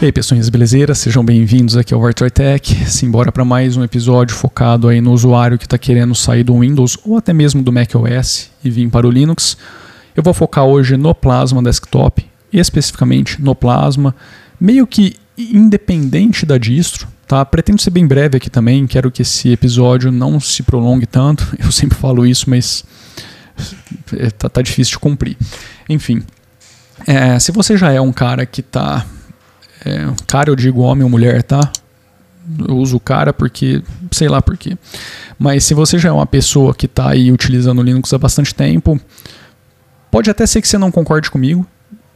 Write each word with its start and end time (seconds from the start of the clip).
E 0.00 0.04
aí, 0.04 0.12
pessoas 0.12 0.48
belezeiras, 0.48 0.98
sejam 0.98 1.24
bem-vindos 1.24 1.76
aqui 1.76 1.92
ao 1.92 2.00
Virtual 2.00 2.30
Tech. 2.30 2.72
Simbora 2.88 3.32
para 3.32 3.44
mais 3.44 3.76
um 3.76 3.82
episódio 3.82 4.36
focado 4.36 4.86
aí 4.86 5.00
no 5.00 5.12
usuário 5.12 5.58
que 5.58 5.66
está 5.66 5.76
querendo 5.76 6.14
sair 6.14 6.44
do 6.44 6.60
Windows 6.60 6.96
ou 7.04 7.16
até 7.16 7.32
mesmo 7.32 7.64
do 7.64 7.72
macOS 7.72 8.48
e 8.62 8.70
vir 8.70 8.88
para 8.88 9.08
o 9.08 9.10
Linux. 9.10 9.58
Eu 10.14 10.22
vou 10.22 10.32
focar 10.32 10.64
hoje 10.64 10.96
no 10.96 11.12
Plasma 11.12 11.60
Desktop, 11.60 12.24
especificamente 12.52 13.42
no 13.42 13.56
Plasma, 13.56 14.14
meio 14.60 14.86
que 14.86 15.16
independente 15.36 16.46
da 16.46 16.58
distro, 16.58 17.08
tá? 17.26 17.44
Pretendo 17.44 17.82
ser 17.82 17.90
bem 17.90 18.06
breve 18.06 18.36
aqui 18.36 18.48
também, 18.48 18.86
quero 18.86 19.10
que 19.10 19.22
esse 19.22 19.50
episódio 19.50 20.12
não 20.12 20.38
se 20.38 20.62
prolongue 20.62 21.06
tanto. 21.06 21.44
Eu 21.58 21.72
sempre 21.72 21.98
falo 21.98 22.24
isso, 22.24 22.48
mas 22.48 22.84
é, 24.16 24.30
tá, 24.30 24.48
tá 24.48 24.62
difícil 24.62 24.92
de 24.92 24.98
cumprir. 25.00 25.36
Enfim, 25.88 26.22
é, 27.04 27.36
se 27.40 27.50
você 27.50 27.76
já 27.76 27.90
é 27.90 28.00
um 28.00 28.12
cara 28.12 28.46
que 28.46 28.60
está 28.60 29.04
é, 29.84 30.06
cara, 30.26 30.50
eu 30.50 30.56
digo 30.56 30.80
homem 30.80 31.04
ou 31.04 31.10
mulher, 31.10 31.42
tá? 31.42 31.60
Eu 32.66 32.76
uso 32.76 32.98
cara 32.98 33.32
porque, 33.32 33.82
sei 34.10 34.28
lá 34.28 34.40
por 34.40 34.56
quê. 34.56 34.76
Mas 35.38 35.64
se 35.64 35.74
você 35.74 35.98
já 35.98 36.08
é 36.08 36.12
uma 36.12 36.26
pessoa 36.26 36.74
que 36.74 36.86
está 36.86 37.10
aí 37.10 37.30
utilizando 37.30 37.80
o 37.80 37.82
Linux 37.82 38.12
há 38.12 38.18
bastante 38.18 38.54
tempo, 38.54 38.98
pode 40.10 40.30
até 40.30 40.46
ser 40.46 40.62
que 40.62 40.68
você 40.68 40.78
não 40.78 40.90
concorde 40.90 41.30
comigo, 41.30 41.66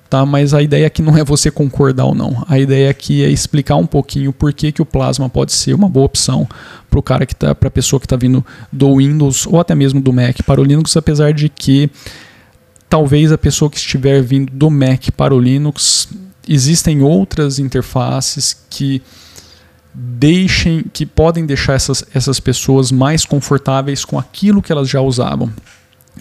tá? 0.09 0.25
Mas 0.25 0.55
a 0.55 0.63
ideia 0.63 0.87
aqui 0.87 1.03
não 1.03 1.17
é 1.17 1.25
você 1.25 1.51
concordar 1.51 2.07
ou 2.07 2.15
não. 2.15 2.45
A 2.49 2.59
ideia 2.59 2.91
aqui 2.91 3.23
é 3.23 3.29
explicar 3.29 3.77
um 3.77 3.87
pouquinho 3.87 4.33
por 4.33 4.53
que, 4.53 4.73
que 4.73 4.83
o 4.83 4.87
Plasma 4.87 5.29
pode 5.29 5.53
ser 5.53 5.75
uma 5.75 5.89
boa 5.89 6.07
opção 6.07 6.49
para 6.91 6.99
o 6.99 7.03
cara 7.03 7.27
que 7.27 7.35
tá, 7.35 7.55
para 7.55 7.69
a 7.69 7.71
pessoa 7.71 8.01
que 8.01 8.07
está 8.07 8.17
vindo 8.17 8.45
do 8.73 8.97
Windows 8.97 9.47
ou 9.47 9.61
até 9.61 9.75
mesmo 9.75 10.01
do 10.01 10.13
Mac 10.13 10.43
para 10.47 10.61
o 10.61 10.65
Linux, 10.65 10.97
apesar 10.97 11.33
de 11.33 11.49
que 11.49 11.91
talvez 12.89 13.33
a 13.33 13.39
pessoa 13.39 13.71
que 13.71 13.77
estiver 13.77 14.23
vindo 14.23 14.51
do 14.53 14.71
Mac 14.71 15.11
para 15.17 15.35
o 15.35 15.41
Linux 15.41 16.09
existem 16.49 17.03
outras 17.03 17.59
interfaces 17.59 18.57
que 18.69 19.03
deixem, 19.95 20.85
que 20.93 21.05
podem 21.05 21.45
deixar 21.45 21.75
essas, 21.75 22.05
essas 22.15 22.41
pessoas 22.41 22.91
mais 22.91 23.25
confortáveis 23.25 24.05
com 24.05 24.19
aquilo 24.19 24.63
que 24.63 24.73
elas 24.73 24.89
já 24.89 25.01
usavam. 25.01 25.53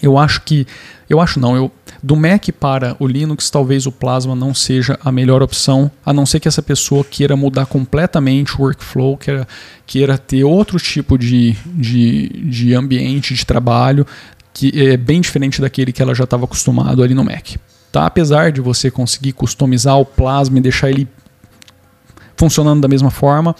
Eu 0.00 0.16
acho 0.16 0.40
que, 0.42 0.66
eu 1.08 1.20
acho 1.20 1.38
não, 1.38 1.54
eu 1.54 1.70
do 2.02 2.16
Mac 2.16 2.48
para 2.58 2.96
o 2.98 3.06
Linux 3.06 3.50
talvez 3.50 3.86
o 3.86 3.92
Plasma 3.92 4.34
não 4.34 4.52
seja 4.54 4.98
a 5.04 5.12
melhor 5.12 5.42
opção, 5.42 5.90
a 6.04 6.12
não 6.12 6.26
ser 6.26 6.40
que 6.40 6.48
essa 6.48 6.62
pessoa 6.62 7.04
queira 7.04 7.36
mudar 7.36 7.66
completamente 7.66 8.56
o 8.56 8.62
workflow, 8.62 9.16
queira, 9.16 9.46
queira 9.86 10.18
ter 10.18 10.42
outro 10.44 10.78
tipo 10.78 11.16
de, 11.16 11.52
de, 11.66 12.28
de 12.28 12.74
ambiente 12.74 13.34
de 13.34 13.46
trabalho 13.46 14.06
que 14.52 14.72
é 14.74 14.96
bem 14.96 15.20
diferente 15.20 15.60
daquele 15.60 15.92
que 15.92 16.02
ela 16.02 16.14
já 16.14 16.24
estava 16.24 16.44
acostumado 16.44 17.02
ali 17.02 17.14
no 17.14 17.24
Mac. 17.24 17.56
Tá? 17.92 18.06
Apesar 18.06 18.50
de 18.50 18.62
você 18.62 18.90
conseguir 18.90 19.34
customizar 19.34 19.98
o 19.98 20.06
plasma 20.06 20.58
e 20.58 20.62
deixar 20.62 20.88
ele 20.88 21.06
funcionando 22.34 22.80
da 22.80 22.88
mesma 22.88 23.10
forma, 23.10 23.54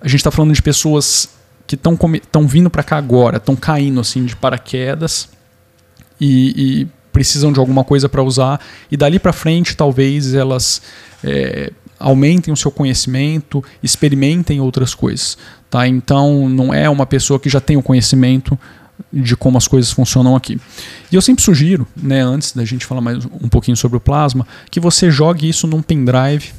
a 0.00 0.08
gente 0.08 0.16
está 0.20 0.30
falando 0.30 0.54
de 0.54 0.62
pessoas 0.62 1.28
que 1.66 1.76
estão 1.76 2.48
vindo 2.48 2.70
para 2.70 2.82
cá 2.82 2.96
agora, 2.96 3.36
estão 3.36 3.54
caindo 3.54 4.00
assim 4.00 4.24
de 4.24 4.34
paraquedas 4.34 5.28
e, 6.20 6.80
e 6.80 6.88
precisam 7.12 7.52
de 7.52 7.60
alguma 7.60 7.84
coisa 7.84 8.08
para 8.08 8.22
usar 8.22 8.60
e 8.90 8.96
dali 8.96 9.18
para 9.18 9.32
frente 9.32 9.76
talvez 9.76 10.34
elas 10.34 10.82
é, 11.22 11.70
aumentem 11.98 12.52
o 12.52 12.56
seu 12.56 12.70
conhecimento, 12.70 13.62
experimentem 13.82 14.60
outras 14.60 14.94
coisas, 14.94 15.36
tá? 15.68 15.86
Então 15.86 16.48
não 16.48 16.72
é 16.72 16.88
uma 16.88 17.04
pessoa 17.04 17.38
que 17.38 17.50
já 17.50 17.60
tem 17.60 17.76
o 17.76 17.82
conhecimento 17.82 18.58
de 19.12 19.36
como 19.36 19.58
as 19.58 19.66
coisas 19.66 19.90
funcionam 19.90 20.36
aqui. 20.36 20.58
E 21.10 21.14
eu 21.14 21.22
sempre 21.22 21.42
sugiro, 21.42 21.86
né, 21.96 22.20
antes 22.22 22.52
da 22.52 22.64
gente 22.64 22.84
falar 22.84 23.00
mais 23.00 23.24
um 23.24 23.48
pouquinho 23.48 23.76
sobre 23.76 23.96
o 23.96 24.00
plasma, 24.00 24.46
que 24.70 24.80
você 24.80 25.10
jogue 25.10 25.48
isso 25.48 25.66
num 25.66 25.82
pendrive, 25.82 26.52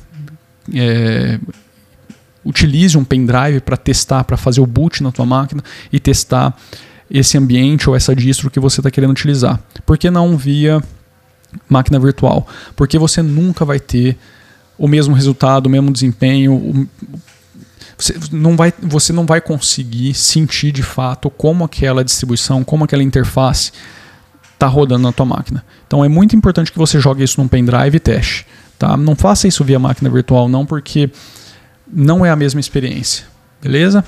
é, 0.74 1.40
utilize 2.44 2.98
um 2.98 3.04
pendrive 3.04 3.62
para 3.62 3.78
testar, 3.78 4.24
para 4.24 4.38
fazer 4.38 4.62
o 4.62 4.66
boot 4.66 5.04
na 5.04 5.12
tua 5.12 5.26
máquina 5.26 5.64
e 5.92 6.00
testar 6.00 6.56
esse 7.10 7.38
ambiente 7.38 7.90
ou 7.90 7.96
essa 7.96 8.16
distro 8.16 8.50
que 8.50 8.60
você 8.60 8.80
está 8.80 8.90
querendo 8.90 9.12
utilizar. 9.12 9.60
Por 9.86 9.98
que 9.98 10.10
não 10.10 10.38
via 10.38 10.82
máquina 11.68 12.00
virtual? 12.00 12.48
Porque 12.76 12.98
você 12.98 13.22
nunca 13.22 13.66
vai 13.66 13.80
ter 13.80 14.18
o 14.78 14.88
mesmo 14.88 15.14
resultado, 15.14 15.68
o 15.68 15.70
mesmo 15.70 15.92
desempenho, 15.92 16.88
você 18.02 18.16
não 18.32 18.56
vai, 18.56 18.74
você 18.82 19.14
não 19.14 19.26
vai 19.26 19.40
conseguir 19.40 20.14
sentir 20.14 20.72
de 20.72 20.84
fato 20.84 21.30
como 21.30 21.64
aquela 21.64 22.04
distribuição, 22.04 22.64
como 22.64 22.84
aquela 22.84 23.04
interface 23.04 23.72
está 24.54 24.68
rodando 24.68 25.04
na 25.04 25.12
tua 25.12 25.26
máquina. 25.26 25.64
Então 25.86 26.04
é 26.04 26.08
muito 26.08 26.36
importante 26.36 26.72
que 26.72 26.78
você 26.78 27.00
jogue 27.00 27.24
isso 27.24 27.40
num 27.40 27.48
pendrive 27.48 27.96
e 27.96 28.00
teste. 28.00 28.46
Tá? 28.78 28.98
Não 28.98 29.16
faça 29.16 29.48
isso 29.48 29.64
via 29.64 29.78
máquina 29.78 30.10
virtual 30.10 30.50
não, 30.50 30.66
porque 30.66 31.10
não 31.92 32.26
é 32.26 32.30
a 32.30 32.36
mesma 32.36 32.60
experiência. 32.60 33.26
Beleza? 33.62 34.04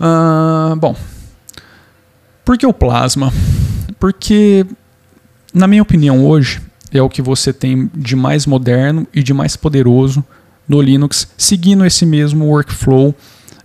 Uh, 0.00 0.74
bom, 0.76 0.96
por 2.44 2.58
que 2.58 2.66
o 2.66 2.72
plasma? 2.72 3.32
Porque, 3.98 4.66
na 5.54 5.66
minha 5.66 5.82
opinião, 5.82 6.24
hoje 6.24 6.60
é 6.92 7.00
o 7.00 7.08
que 7.08 7.22
você 7.22 7.52
tem 7.52 7.90
de 7.94 8.16
mais 8.16 8.46
moderno 8.46 9.06
e 9.14 9.22
de 9.22 9.32
mais 9.32 9.56
poderoso 9.56 10.24
no 10.68 10.80
Linux, 10.80 11.28
seguindo 11.36 11.84
esse 11.84 12.04
mesmo 12.04 12.46
workflow. 12.46 13.14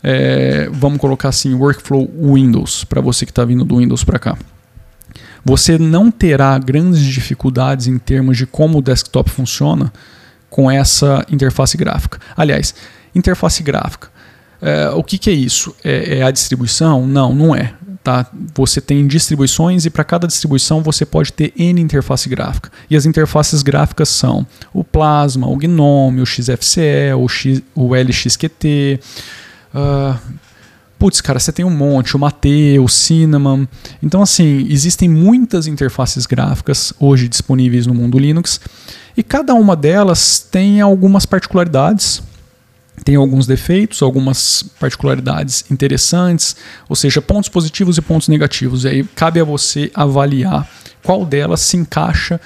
É, 0.04 0.68
vamos 0.72 1.00
colocar 1.00 1.30
assim, 1.30 1.54
workflow 1.54 2.10
Windows, 2.34 2.84
para 2.84 3.02
você 3.02 3.26
que 3.26 3.32
está 3.32 3.46
vindo 3.46 3.64
do 3.64 3.78
Windows 3.78 4.04
para 4.04 4.18
cá. 4.18 4.38
Você 5.44 5.78
não 5.78 6.12
terá 6.12 6.58
grandes 6.58 7.02
dificuldades 7.02 7.88
em 7.88 7.98
termos 7.98 8.38
de 8.38 8.46
como 8.46 8.78
o 8.78 8.82
desktop 8.82 9.30
funciona 9.30 9.92
com 10.50 10.70
essa 10.70 11.26
interface 11.32 11.78
gráfica. 11.78 12.20
Aliás, 12.36 12.76
interface 13.16 13.64
gráfica. 13.64 14.10
É, 14.62 14.90
o 14.90 15.04
que, 15.04 15.18
que, 15.18 15.30
é 15.30 15.34
isso? 15.34 15.76
É, 15.84 16.20
é, 16.20 16.24
a 16.24 16.30
distribuição? 16.30 17.08
Não, 17.08 17.34
não 17.34 17.56
é. 17.56 17.74
Tá? 18.04 18.26
Você 18.56 18.82
tem 18.82 19.06
distribuições 19.06 19.86
e 19.86 19.90
para 19.90 20.04
cada 20.04 20.26
distribuição 20.26 20.82
você 20.82 21.06
pode 21.06 21.32
ter 21.32 21.54
N 21.56 21.80
interface 21.80 22.28
gráfica. 22.28 22.72
E 22.90 22.96
as 22.96 23.06
interfaces 23.06 23.62
gráficas 23.62 24.10
são 24.10 24.46
o 24.74 24.84
Plasma, 24.84 25.48
o 25.48 25.56
GNOME, 25.56 26.22
o 26.22 26.26
XFCE, 26.26 27.14
o, 27.16 27.28
X, 27.28 27.62
o 27.76 27.94
LXQT. 27.94 29.00
Uh, 29.74 29.78
ah, 29.78 30.20
putz, 30.98 31.22
cara, 31.22 31.40
você 31.40 31.52
tem 31.52 31.64
um 31.64 31.70
monte, 31.70 32.16
o 32.16 32.20
Mate, 32.20 32.80
o 32.80 32.88
Cinnamon. 32.88 33.68
Então, 34.02 34.24
assim, 34.24 34.66
existem 34.68 35.08
muitas 35.08 35.68
interfaces 35.68 36.26
gráficas 36.26 36.92
hoje 37.00 37.28
disponíveis 37.28 37.86
no 37.86 37.94
mundo 37.94 38.18
Linux 38.18 38.60
e 39.16 39.22
cada 39.22 39.54
uma 39.54 39.76
delas 39.76 40.40
tem 40.40 40.82
algumas 40.82 41.26
particularidades 41.26 42.24
tem 43.04 43.16
alguns 43.16 43.48
defeitos, 43.48 44.02
algumas 44.02 44.64
particularidades 44.80 45.66
interessantes, 45.72 46.56
ou 46.88 46.96
seja, 46.96 47.22
pontos 47.22 47.50
positivos 47.50 47.98
e 47.98 48.02
pontos 48.02 48.28
negativos. 48.28 48.84
E 48.84 48.88
aí 48.88 49.04
cabe 49.04 49.40
a 49.40 49.44
você 49.44 49.92
avaliar 49.94 50.70
qual 51.04 51.26
delas 51.26 51.62
se 51.62 51.78
encaixa 51.78 52.40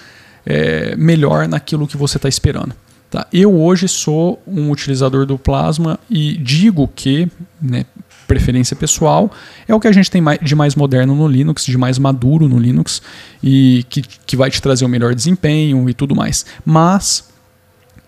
é, 0.46 0.96
melhor 0.96 1.48
naquilo 1.48 1.88
que 1.88 1.98
você 1.98 2.18
está 2.18 2.30
esperando. 2.30 2.74
Tá? 3.10 3.28
Eu 3.32 3.54
hoje 3.54 3.88
sou 3.88 4.42
um 4.48 4.72
utilizador 4.72 5.26
do 5.26 5.38
Plasma 5.38 6.00
e 6.10 6.38
digo 6.38 6.90
que, 6.94 7.30
né, 7.62 7.86
preferência 8.28 8.76
pessoal, 8.76 9.32
é 9.68 9.76
o 9.76 9.80
que 9.80 9.88
a 9.88 9.92
gente 9.92 10.10
tem 10.10 10.22
de 10.42 10.56
mais 10.56 10.76
moderno 10.76 11.16
no 11.16 11.28
Linux, 11.28 11.66
de 11.66 11.78
mais 11.78 12.00
maduro 12.00 12.48
no 12.48 12.58
Linux 12.58 13.02
e 13.44 13.86
que, 13.90 14.02
que 14.02 14.36
vai 14.36 14.50
te 14.50 14.62
trazer 14.62 14.86
o 14.86 14.88
um 14.88 14.92
melhor 14.92 15.14
desempenho 15.14 15.90
e 15.90 15.94
tudo 15.94 16.16
mais. 16.16 16.46
Mas 16.66 17.30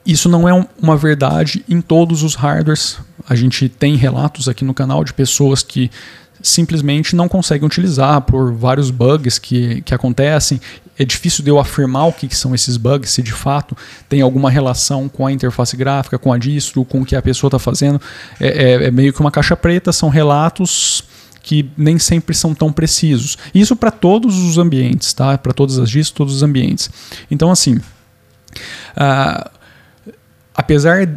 isso 0.08 0.30
não 0.30 0.48
é 0.48 0.54
um, 0.54 0.66
uma 0.82 0.96
verdade 0.96 1.64
em 1.68 1.82
todos 1.82 2.24
os 2.24 2.34
hardwares. 2.34 2.98
A 3.28 3.36
gente 3.36 3.68
tem 3.68 3.98
relatos 3.98 4.48
aqui 4.48 4.64
no 4.64 4.74
canal 4.74 5.04
de 5.04 5.14
pessoas 5.14 5.62
que 5.62 5.92
simplesmente 6.42 7.16
não 7.16 7.28
conseguem 7.28 7.66
utilizar 7.66 8.22
por 8.22 8.54
vários 8.54 8.90
bugs 8.90 9.38
que, 9.38 9.82
que 9.82 9.94
acontecem. 9.94 10.62
É 10.98 11.04
difícil 11.04 11.44
de 11.44 11.50
eu 11.50 11.60
afirmar 11.60 12.08
o 12.08 12.14
que, 12.14 12.28
que 12.28 12.36
são 12.36 12.56
esses 12.56 12.78
bugs, 12.78 13.12
se 13.12 13.22
de 13.22 13.34
fato 13.34 13.76
tem 14.08 14.22
alguma 14.22 14.50
relação 14.50 15.10
com 15.10 15.28
a 15.28 15.32
interface 15.32 15.76
gráfica, 15.76 16.18
com 16.18 16.32
a 16.32 16.38
distro, 16.38 16.86
com 16.86 17.02
o 17.02 17.06
que 17.06 17.16
a 17.16 17.22
pessoa 17.22 17.50
está 17.50 17.60
fazendo. 17.60 18.02
É, 18.40 18.48
é, 18.48 18.84
é 18.86 18.92
meio 18.92 19.12
que 19.12 19.20
uma 19.20 19.32
caixa 19.32 19.58
preta, 19.58 19.92
são 19.92 20.08
relatos 20.08 21.04
que 21.44 21.70
nem 21.78 22.00
sempre 22.00 22.36
são 22.36 22.54
tão 22.56 22.72
precisos. 22.72 23.38
Isso 23.54 23.76
para 23.76 23.92
todos 23.92 24.38
os 24.38 24.58
ambientes, 24.58 25.14
tá? 25.14 25.38
Para 25.38 25.54
todas 25.54 25.78
as 25.80 25.90
distros, 25.90 26.12
todos 26.12 26.36
os 26.36 26.44
ambientes. 26.44 26.90
Então, 27.30 27.52
assim, 27.52 27.76
uh, 27.76 29.57
apesar 30.58 31.08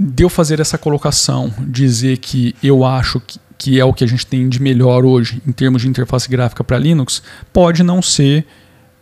de 0.00 0.24
eu 0.24 0.30
fazer 0.30 0.58
essa 0.58 0.78
colocação, 0.78 1.52
dizer 1.60 2.16
que 2.16 2.56
eu 2.62 2.84
acho 2.84 3.20
que, 3.20 3.38
que 3.58 3.78
é 3.78 3.84
o 3.84 3.92
que 3.92 4.02
a 4.02 4.06
gente 4.06 4.26
tem 4.26 4.48
de 4.48 4.60
melhor 4.60 5.04
hoje 5.04 5.40
em 5.46 5.52
termos 5.52 5.82
de 5.82 5.88
interface 5.88 6.28
gráfica 6.28 6.64
para 6.64 6.78
Linux, 6.78 7.22
pode 7.52 7.82
não 7.82 8.00
ser 8.00 8.46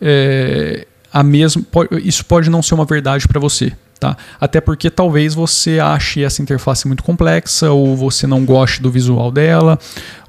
é, 0.01 0.87
a 1.13 1.23
mesma. 1.23 1.63
Pode, 1.71 2.07
isso 2.07 2.25
pode 2.25 2.51
não 2.51 2.63
ser 2.63 2.75
uma 2.75 2.85
verdade 2.85 3.29
para 3.29 3.41
você. 3.41 3.73
Tá? 4.01 4.17
Até 4.41 4.63
porque 4.63 4.89
talvez 4.89 5.35
você 5.35 5.79
ache 5.79 6.25
essa 6.25 6.41
interface 6.41 6.87
muito 6.87 7.03
complexa, 7.03 7.71
ou 7.71 7.95
você 7.95 8.27
não 8.27 8.47
goste 8.47 8.81
do 8.81 8.91
visual 8.91 9.31
dela, 9.31 9.79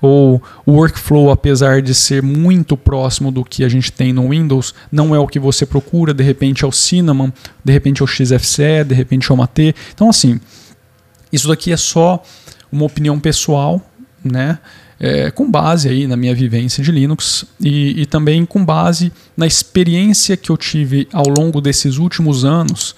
ou 0.02 0.44
o 0.66 0.74
workflow, 0.74 1.32
apesar 1.32 1.82
de 1.82 1.96
ser 1.96 2.22
muito 2.22 2.76
próximo 2.76 3.32
do 3.32 3.46
que 3.46 3.64
a 3.64 3.70
gente 3.70 3.90
tem 3.90 4.12
no 4.12 4.28
Windows, 4.28 4.76
não 4.92 5.16
é 5.16 5.20
o 5.20 5.26
que 5.26 5.40
você 5.40 5.66
procura, 5.66 6.14
de 6.14 6.22
repente 6.22 6.66
é 6.66 6.68
o 6.68 6.72
Cinnamon, 6.72 7.32
de 7.64 7.72
repente 7.72 8.02
é 8.02 8.04
o 8.04 8.08
XFCE, 8.08 8.84
de 8.86 8.94
repente 8.94 9.32
é 9.32 9.34
o 9.34 9.38
Mate. 9.38 9.74
Então, 9.94 10.10
assim, 10.10 10.38
isso 11.32 11.48
daqui 11.48 11.72
é 11.72 11.78
só 11.78 12.22
uma 12.70 12.84
opinião 12.84 13.18
pessoal, 13.22 13.82
né? 14.22 14.60
É, 15.00 15.32
com 15.32 15.50
base 15.50 15.88
aí 15.88 16.06
na 16.06 16.18
minha 16.18 16.36
vivência 16.36 16.84
de 16.84 16.92
Linux 16.92 17.46
e, 17.60 18.02
e 18.02 18.06
também 18.06 18.46
com 18.46 18.64
base 18.64 19.14
na 19.36 19.48
experiência 19.48 20.38
que 20.38 20.52
eu 20.52 20.58
tive 20.58 21.08
ao 21.12 21.26
longo 21.28 21.60
desses 21.60 21.98
últimos 21.98 22.46
anos 22.46 22.96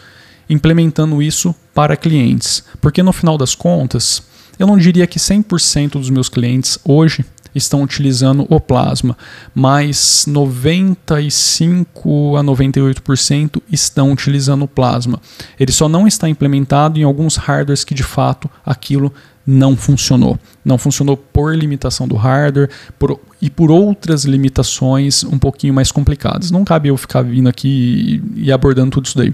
implementando 0.50 1.22
isso 1.22 1.54
para 1.74 1.98
clientes. 1.98 2.64
Porque 2.82 3.04
no 3.04 3.14
final 3.14 3.38
das 3.38 3.56
contas, 3.56 4.24
eu 4.58 4.68
não 4.68 4.78
diria 4.78 5.08
que 5.08 5.20
100% 5.20 5.92
dos 5.92 6.10
meus 6.10 6.30
clientes 6.30 6.80
hoje 6.84 7.26
estão 7.56 7.84
utilizando 7.84 8.46
o 8.50 8.60
plasma, 8.60 9.18
mas 9.54 10.26
95 10.28 12.38
a 12.38 12.44
98% 12.44 13.62
estão 13.72 14.12
utilizando 14.12 14.64
o 14.64 14.68
plasma. 14.68 15.22
Ele 15.60 15.72
só 15.72 15.88
não 15.88 16.08
está 16.08 16.28
implementado 16.28 17.00
em 17.00 17.04
alguns 17.04 17.36
hardwares 17.36 17.84
que 17.84 17.94
de 17.94 18.04
fato 18.04 18.50
aquilo 18.66 19.14
não 19.46 19.76
funcionou. 19.76 20.40
Não 20.64 20.78
funcionou 20.78 21.18
por 21.18 21.56
limitação 21.56 22.08
do 22.08 22.16
hardware 22.16 22.70
por, 22.98 23.20
e 23.42 23.50
por 23.50 23.70
outras 23.70 24.24
limitações 24.24 25.24
um 25.24 25.38
pouquinho 25.38 25.74
mais 25.74 25.92
complicadas. 25.92 26.50
Não 26.50 26.64
cabe 26.64 26.90
eu 26.90 26.98
ficar 26.98 27.22
vindo 27.22 27.50
aqui 27.50 28.22
e, 28.36 28.46
e 28.46 28.52
abordando 28.52 28.92
tudo 28.92 29.06
isso 29.06 29.18
daí. 29.18 29.34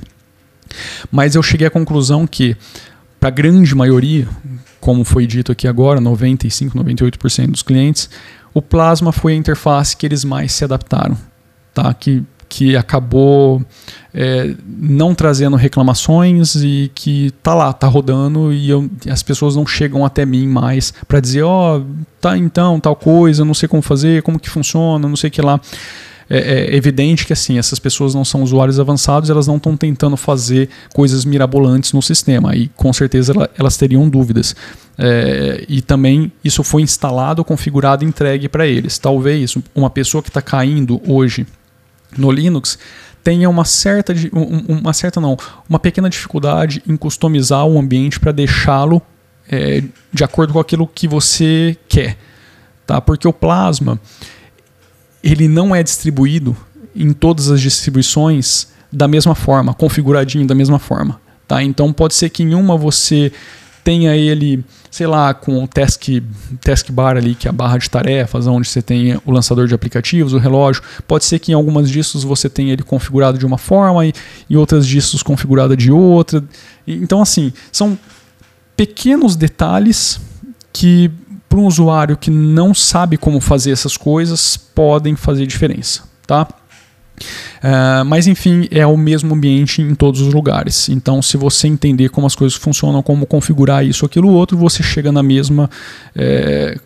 Mas 1.12 1.36
eu 1.36 1.44
cheguei 1.44 1.68
à 1.68 1.72
conclusão 1.72 2.26
que, 2.28 2.56
para 3.20 3.30
a 3.30 3.32
grande 3.32 3.74
maioria, 3.76 4.28
como 4.80 5.04
foi 5.04 5.28
dito 5.28 5.52
aqui 5.52 5.68
agora, 5.68 6.00
95, 6.00 6.78
98% 6.78 7.52
dos 7.52 7.62
clientes, 7.62 8.10
o 8.54 8.62
Plasma 8.62 9.12
foi 9.12 9.34
a 9.34 9.36
interface 9.36 9.96
que 9.96 10.06
eles 10.06 10.24
mais 10.24 10.52
se 10.52 10.64
adaptaram, 10.64 11.18
tá? 11.74 11.94
que, 11.94 12.24
que 12.48 12.76
acabou 12.76 13.64
é, 14.14 14.56
não 14.66 15.14
trazendo 15.14 15.56
reclamações 15.56 16.56
e 16.56 16.92
que 16.96 17.32
tá 17.44 17.54
lá, 17.54 17.72
tá 17.72 17.88
rodando 17.88 18.52
e 18.52 18.70
eu, 18.70 18.90
as 19.10 19.22
pessoas 19.22 19.56
não 19.56 19.68
chegam 19.68 20.04
até 20.04 20.26
mim 20.26 20.48
mais 20.48 20.92
para 21.08 21.20
dizer, 21.20 21.44
ó, 21.44 21.78
oh, 21.78 21.86
tá 22.20 22.38
então, 22.38 22.80
tal 22.80 22.96
coisa, 22.96 23.46
não 23.46 23.54
sei 23.54 23.70
como 23.70 23.82
fazer, 23.82 24.24
como 24.24 24.40
que 24.40 24.50
funciona, 24.50 25.08
não 25.08 25.16
sei 25.16 25.28
o 25.28 25.32
que 25.32 25.42
lá 25.42 25.62
é, 26.30 26.72
é 26.72 26.76
evidente 26.76 27.26
que 27.26 27.34
assim 27.34 27.58
essas 27.58 27.80
pessoas 27.80 28.14
não 28.14 28.24
são 28.24 28.44
usuários 28.44 28.80
avançados, 28.80 29.30
elas 29.30 29.48
não 29.48 29.58
estão 29.58 29.76
tentando 29.76 30.16
fazer 30.16 30.70
coisas 30.94 31.26
mirabolantes 31.26 31.92
no 31.92 32.02
sistema 32.02 32.56
e 32.56 32.68
com 32.70 32.94
certeza 32.94 33.34
elas 33.58 33.78
teriam 33.78 34.08
dúvidas. 34.08 34.56
É, 34.98 35.66
e 35.68 35.82
também 35.82 36.32
isso 36.44 36.64
foi 36.64 36.82
instalado, 36.82 37.44
configurado, 37.44 38.06
entregue 38.06 38.48
para 38.48 38.68
eles. 38.68 38.98
Talvez 38.98 39.56
uma 39.74 39.90
pessoa 39.90 40.22
que 40.22 40.30
está 40.30 40.42
caindo 40.42 41.02
hoje 41.08 41.48
no 42.18 42.32
Linux 42.32 42.78
tenha 43.24 43.50
uma 43.50 43.66
certa, 43.66 44.14
uma 44.68 44.94
certa 44.94 45.20
não, 45.20 45.38
uma 45.68 45.80
pequena 45.80 46.10
dificuldade 46.10 46.82
em 46.88 46.96
customizar 46.96 47.66
o 47.66 47.78
ambiente 47.80 48.20
para 48.20 48.32
deixá-lo 48.32 49.02
é, 49.50 49.84
de 50.14 50.24
acordo 50.24 50.54
com 50.54 50.60
aquilo 50.60 50.88
que 50.88 51.08
você 51.08 51.76
quer, 51.88 52.18
tá? 52.86 53.02
Porque 53.02 53.28
o 53.28 53.34
Plasma 53.34 54.00
ele 55.24 55.48
não 55.48 55.76
é 55.76 55.84
distribuído 55.84 56.56
em 56.96 57.14
todas 57.14 57.50
as 57.50 57.62
distribuições 57.62 58.68
da 58.92 59.08
mesma 59.08 59.36
forma, 59.36 59.74
configuradinho 59.74 60.48
da 60.48 60.56
mesma 60.56 60.80
forma. 60.80 61.20
Tá? 61.48 61.64
Então 61.64 61.92
pode 61.94 62.14
ser 62.14 62.30
que 62.30 62.44
em 62.44 62.54
uma 62.54 62.78
você 62.78 63.32
tenha 63.84 64.16
ele, 64.16 64.64
sei 64.92 65.08
lá, 65.08 65.34
com 65.34 65.64
o 65.64 65.68
task, 65.68 66.04
task 66.62 66.92
bar 66.92 67.18
ali, 67.18 67.34
que 67.34 67.48
é 67.48 67.50
a 67.50 67.54
barra 67.54 67.78
de 67.78 67.90
tarefas, 67.90 68.46
onde 68.46 68.68
você 68.68 68.82
tem 68.82 69.20
o 69.26 69.32
lançador 69.32 69.68
de 69.68 69.74
aplicativos, 69.74 70.34
o 70.34 70.38
relógio. 70.38 70.84
Pode 71.08 71.26
ser 71.26 71.40
que 71.40 71.52
em 71.52 71.56
algumas 71.56 71.90
distos 71.90 72.24
você 72.24 72.50
tenha 72.50 72.74
ele 72.74 72.84
configurado 72.84 73.38
de 73.38 73.46
uma 73.46 73.58
forma 73.58 74.06
e 74.06 74.14
em 74.50 74.56
outras 74.56 74.86
distos 74.86 75.24
configurado 75.24 75.76
de 75.76 75.92
outra. 75.92 76.44
Então, 76.86 77.22
assim, 77.22 77.52
são 77.72 77.98
pequenos 78.76 79.36
detalhes 79.36 80.20
que 80.72 81.10
para 81.50 81.60
um 81.60 81.66
usuário 81.66 82.16
que 82.16 82.30
não 82.30 82.74
sabe 82.74 83.18
como 83.18 83.42
fazer 83.42 83.72
essas 83.72 83.98
coisas, 83.98 84.56
podem 84.56 85.16
fazer 85.16 85.48
diferença, 85.48 86.04
tá? 86.28 86.48
Uh, 87.60 88.06
mas 88.06 88.28
enfim, 88.28 88.68
é 88.72 88.86
o 88.88 88.96
mesmo 88.96 89.34
ambiente 89.34 89.82
em 89.82 89.94
todos 89.94 90.22
os 90.22 90.34
lugares. 90.34 90.88
Então, 90.88 91.22
se 91.22 91.36
você 91.36 91.68
entender 91.68 92.10
como 92.10 92.26
as 92.26 92.36
coisas 92.36 92.58
funcionam, 92.58 93.02
como 93.02 93.26
configurar 93.26 93.86
isso, 93.86 94.06
aquilo, 94.06 94.30
outro, 94.30 94.58
você 94.58 94.82
chega 94.82 95.12
na 95.12 95.22
mesma, 95.22 95.70
é, 96.16 96.78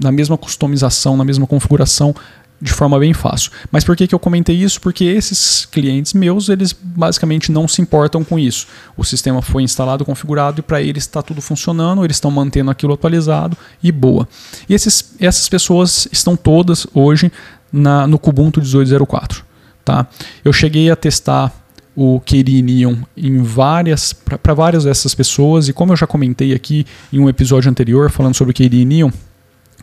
na 0.00 0.12
mesma 0.12 0.36
customização, 0.36 1.16
na 1.16 1.24
mesma 1.24 1.46
configuração 1.46 2.14
de 2.60 2.72
forma 2.72 2.98
bem 2.98 3.14
fácil. 3.14 3.50
Mas 3.72 3.84
por 3.84 3.96
que, 3.96 4.06
que 4.06 4.14
eu 4.14 4.18
comentei 4.18 4.54
isso? 4.54 4.80
Porque 4.80 5.04
esses 5.04 5.64
clientes 5.64 6.12
meus, 6.12 6.48
eles 6.48 6.72
basicamente 6.72 7.50
não 7.50 7.66
se 7.66 7.80
importam 7.80 8.22
com 8.22 8.38
isso. 8.38 8.66
O 8.96 9.04
sistema 9.04 9.40
foi 9.40 9.62
instalado, 9.62 10.04
configurado 10.04 10.60
e 10.60 10.62
para 10.62 10.82
eles 10.82 11.04
está 11.04 11.22
tudo 11.22 11.40
funcionando, 11.40 12.04
eles 12.04 12.16
estão 12.16 12.30
mantendo 12.30 12.70
aquilo 12.70 12.92
atualizado 12.92 13.56
e 13.82 13.90
boa. 13.90 14.28
E 14.68 14.74
esses, 14.74 15.14
essas 15.18 15.48
pessoas 15.48 16.06
estão 16.12 16.36
todas 16.36 16.86
hoje 16.92 17.32
na, 17.72 18.06
no 18.06 18.18
Kubuntu 18.18 18.60
1804. 18.60 19.44
Tá? 19.82 20.06
Eu 20.44 20.52
cheguei 20.52 20.90
a 20.90 20.96
testar 20.96 21.52
o 21.96 22.20
Keri 22.20 22.62
Neon 22.62 22.96
em 23.16 23.42
várias 23.42 24.12
para 24.12 24.54
várias 24.54 24.84
dessas 24.84 25.14
pessoas 25.14 25.68
e 25.68 25.72
como 25.72 25.92
eu 25.92 25.96
já 25.96 26.06
comentei 26.06 26.54
aqui 26.54 26.86
em 27.12 27.18
um 27.18 27.28
episódio 27.28 27.70
anterior 27.70 28.10
falando 28.10 28.34
sobre 28.34 28.52
o 28.52 28.54
Keri 28.54 28.84
Neon, 28.84 29.10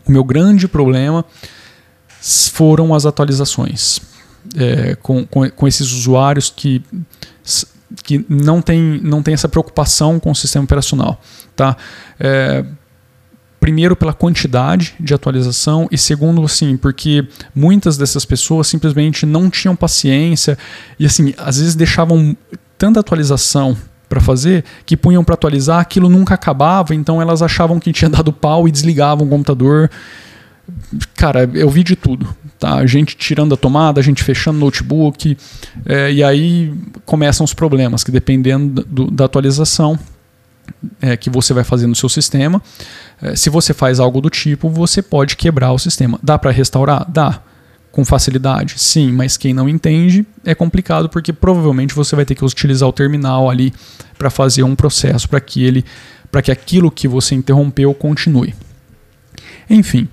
o 0.06 0.10
meu 0.12 0.24
grande 0.24 0.66
problema 0.66 1.24
foram 2.20 2.94
as 2.94 3.06
atualizações. 3.06 4.00
É, 4.56 4.94
com, 4.96 5.26
com, 5.26 5.50
com, 5.50 5.68
esses 5.68 5.92
usuários 5.92 6.48
que, 6.54 6.82
que 8.02 8.24
não 8.28 8.62
tem, 8.62 9.00
não 9.02 9.22
tem 9.22 9.34
essa 9.34 9.48
preocupação 9.48 10.18
com 10.18 10.30
o 10.30 10.34
sistema 10.34 10.64
operacional. 10.64 11.20
Tá? 11.54 11.76
É, 12.18 12.64
primeiro 13.60 13.96
pela 13.96 14.12
quantidade 14.12 14.94
de 14.98 15.12
atualização 15.12 15.88
e 15.90 15.98
segundo 15.98 16.42
assim 16.44 16.76
porque 16.76 17.26
muitas 17.54 17.96
dessas 17.96 18.24
pessoas 18.24 18.66
simplesmente 18.66 19.26
não 19.26 19.50
tinham 19.50 19.74
paciência 19.74 20.56
e 20.98 21.04
assim 21.04 21.34
às 21.36 21.58
vezes 21.58 21.74
deixavam 21.74 22.36
tanta 22.76 23.00
atualização 23.00 23.76
para 24.08 24.20
fazer 24.20 24.64
que 24.86 24.96
punham 24.96 25.24
para 25.24 25.34
atualizar 25.34 25.80
aquilo 25.80 26.08
nunca 26.08 26.34
acabava 26.34 26.94
então 26.94 27.20
elas 27.20 27.42
achavam 27.42 27.80
que 27.80 27.92
tinha 27.92 28.08
dado 28.08 28.32
pau 28.32 28.68
e 28.68 28.70
desligavam 28.70 29.26
o 29.26 29.30
computador 29.30 29.90
cara, 31.14 31.48
eu 31.54 31.68
vi 31.68 31.82
de 31.82 31.96
tudo. 31.96 32.34
Tá? 32.58 32.74
A 32.74 32.86
gente 32.86 33.16
tirando 33.16 33.54
a 33.54 33.56
tomada, 33.56 34.00
a 34.00 34.02
gente 34.02 34.22
fechando 34.24 34.58
o 34.58 34.60
notebook, 34.60 35.36
é, 35.86 36.12
e 36.12 36.24
aí 36.24 36.74
começam 37.04 37.44
os 37.44 37.54
problemas, 37.54 38.02
que 38.02 38.10
dependendo 38.10 38.84
do, 38.84 39.10
da 39.10 39.26
atualização 39.26 39.98
é, 41.00 41.16
que 41.16 41.30
você 41.30 41.54
vai 41.54 41.64
fazer 41.64 41.86
no 41.86 41.94
seu 41.94 42.08
sistema, 42.08 42.60
é, 43.22 43.36
se 43.36 43.48
você 43.48 43.72
faz 43.72 44.00
algo 44.00 44.20
do 44.20 44.28
tipo, 44.28 44.68
você 44.68 45.00
pode 45.00 45.36
quebrar 45.36 45.72
o 45.72 45.78
sistema. 45.78 46.18
Dá 46.22 46.38
para 46.38 46.50
restaurar? 46.50 47.08
Dá. 47.08 47.40
Com 47.90 48.04
facilidade? 48.04 48.74
Sim, 48.76 49.12
mas 49.12 49.36
quem 49.36 49.54
não 49.54 49.68
entende 49.68 50.24
é 50.44 50.54
complicado 50.54 51.08
porque 51.08 51.32
provavelmente 51.32 51.94
você 51.94 52.14
vai 52.14 52.24
ter 52.24 52.34
que 52.34 52.44
utilizar 52.44 52.88
o 52.88 52.92
terminal 52.92 53.48
ali 53.48 53.72
para 54.16 54.30
fazer 54.30 54.62
um 54.62 54.76
processo 54.76 55.28
para 55.28 55.40
que 55.40 55.64
ele 55.64 55.84
para 56.30 56.42
que 56.42 56.52
aquilo 56.52 56.90
que 56.90 57.08
você 57.08 57.34
interrompeu 57.34 57.92
continue. 57.94 58.54
Enfim, 59.70 60.06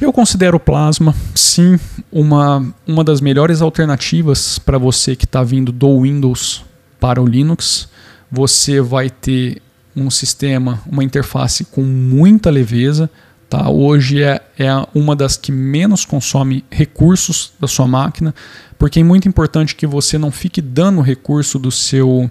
eu 0.00 0.12
considero 0.12 0.56
o 0.56 0.60
Plasma, 0.60 1.14
sim, 1.34 1.78
uma, 2.10 2.66
uma 2.86 3.04
das 3.04 3.20
melhores 3.20 3.60
alternativas 3.60 4.58
para 4.58 4.78
você 4.78 5.14
que 5.14 5.24
está 5.24 5.42
vindo 5.42 5.70
do 5.70 6.00
Windows 6.02 6.64
para 6.98 7.20
o 7.20 7.26
Linux. 7.26 7.88
Você 8.30 8.80
vai 8.80 9.10
ter 9.10 9.60
um 9.94 10.08
sistema, 10.10 10.80
uma 10.86 11.04
interface 11.04 11.64
com 11.64 11.82
muita 11.82 12.50
leveza. 12.50 13.10
Tá? 13.48 13.68
Hoje 13.68 14.22
é, 14.22 14.40
é 14.58 14.68
uma 14.94 15.16
das 15.16 15.36
que 15.36 15.50
menos 15.50 16.04
consome 16.04 16.64
recursos 16.70 17.52
da 17.58 17.66
sua 17.66 17.86
máquina, 17.86 18.34
porque 18.78 19.00
é 19.00 19.04
muito 19.04 19.28
importante 19.28 19.74
que 19.74 19.86
você 19.86 20.16
não 20.16 20.30
fique 20.30 20.62
dando 20.62 21.00
recurso 21.00 21.58
do 21.58 21.70
seu 21.70 22.30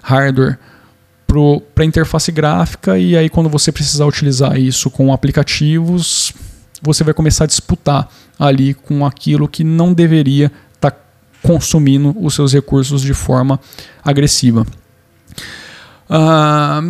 hardware 0.00 0.58
para 1.74 1.84
a 1.84 1.86
interface 1.86 2.32
gráfica 2.32 2.98
e 2.98 3.16
aí 3.16 3.28
quando 3.28 3.48
você 3.48 3.70
precisar 3.70 4.06
utilizar 4.06 4.58
isso 4.58 4.90
com 4.90 5.12
aplicativos, 5.12 6.32
você 6.82 7.04
vai 7.04 7.14
começar 7.14 7.44
a 7.44 7.46
disputar 7.46 8.08
ali 8.38 8.74
com 8.74 9.04
aquilo 9.04 9.48
que 9.48 9.62
não 9.64 9.92
deveria 9.92 10.50
estar 10.74 10.90
tá 10.90 10.98
consumindo 11.42 12.14
os 12.18 12.34
seus 12.34 12.52
recursos 12.52 13.02
de 13.02 13.14
forma 13.14 13.60
agressiva. 14.04 14.66
Ah, 16.08 16.82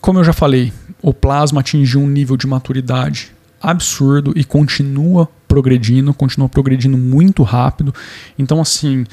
como 0.00 0.18
eu 0.18 0.24
já 0.24 0.32
falei, 0.32 0.72
o 1.00 1.12
plasma 1.14 1.60
atingiu 1.60 2.00
um 2.00 2.08
nível 2.08 2.36
de 2.36 2.46
maturidade 2.46 3.32
absurdo 3.60 4.32
e 4.34 4.42
continua 4.42 5.28
progredindo, 5.46 6.12
continua 6.12 6.48
progredindo 6.48 6.98
muito 6.98 7.42
rápido. 7.42 7.94
Então, 8.38 8.60
assim, 8.60 9.06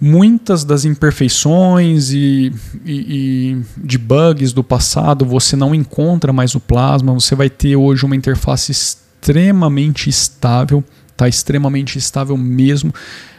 muitas 0.00 0.64
das 0.64 0.84
imperfeições 0.84 2.10
e, 2.10 2.52
e, 2.84 2.92
e, 2.92 3.62
de 3.76 3.98
bugs 3.98 4.52
do 4.52 4.62
passado 4.62 5.24
você 5.24 5.56
não 5.56 5.74
encontra 5.74 6.32
mais 6.32 6.54
no 6.54 6.60
Plasma. 6.60 7.12
Você 7.12 7.34
vai 7.34 7.50
ter 7.50 7.76
hoje 7.76 8.04
uma 8.04 8.16
interface 8.16 8.70
extremamente 8.70 10.08
estável, 10.08 10.84
tá? 11.16 11.28
Extremamente 11.28 11.98
estável 11.98 12.36
mesmo. 12.36 12.94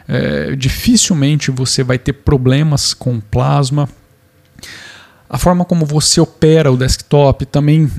É, 0.06 0.54
dificilmente 0.56 1.50
você 1.50 1.82
vai 1.82 1.98
ter 1.98 2.12
problemas 2.12 2.92
com 2.92 3.20
Plasma. 3.20 3.88
A 5.28 5.38
forma 5.38 5.64
como 5.64 5.86
você 5.86 6.20
opera 6.20 6.70
o 6.70 6.76
desktop 6.76 7.46
também 7.46 7.90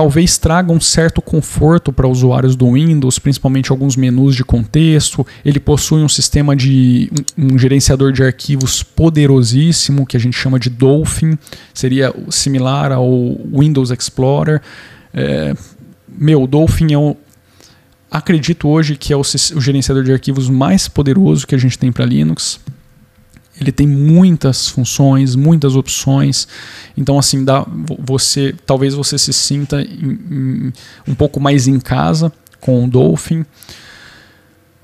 talvez 0.00 0.38
traga 0.38 0.72
um 0.72 0.80
certo 0.80 1.20
conforto 1.20 1.92
para 1.92 2.08
usuários 2.08 2.56
do 2.56 2.72
Windows, 2.72 3.18
principalmente 3.18 3.70
alguns 3.70 3.96
menus 3.96 4.34
de 4.34 4.42
contexto. 4.42 5.26
Ele 5.44 5.60
possui 5.60 6.02
um 6.02 6.08
sistema 6.08 6.56
de 6.56 7.12
um, 7.36 7.52
um, 7.52 7.58
gerenciador 7.58 8.10
de 8.10 8.24
arquivos 8.24 8.82
poderosíssimo 8.82 10.06
que 10.06 10.16
a 10.16 10.20
gente 10.20 10.38
chama 10.38 10.58
de 10.58 10.70
Dolphin, 10.70 11.38
seria 11.74 12.14
similar 12.30 12.92
ao 12.92 13.10
Windows 13.52 13.90
Explorer. 13.90 14.62
É, 15.12 15.54
meu, 16.08 16.46
Dolphin 16.46 16.94
é 16.94 16.98
o, 16.98 17.14
acredito 18.10 18.70
hoje 18.70 18.96
que 18.96 19.12
é 19.12 19.16
o, 19.16 19.20
o 19.20 19.60
gerenciador 19.60 20.02
de 20.02 20.12
arquivos 20.12 20.48
mais 20.48 20.88
poderoso 20.88 21.46
que 21.46 21.54
a 21.54 21.58
gente 21.58 21.78
tem 21.78 21.92
para 21.92 22.06
Linux. 22.06 22.58
Ele 23.60 23.70
tem 23.70 23.86
muitas 23.86 24.68
funções, 24.68 25.36
muitas 25.36 25.76
opções. 25.76 26.48
Então, 26.96 27.18
assim, 27.18 27.44
dá, 27.44 27.66
você 27.98 28.54
talvez 28.64 28.94
você 28.94 29.18
se 29.18 29.32
sinta 29.32 29.82
em, 29.82 30.18
em, 30.30 30.72
um 31.06 31.14
pouco 31.14 31.38
mais 31.38 31.68
em 31.68 31.78
casa 31.78 32.32
com 32.60 32.84
o 32.84 32.88
Dolphin. 32.88 33.44